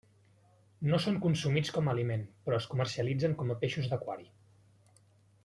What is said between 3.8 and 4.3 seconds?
d'aquari.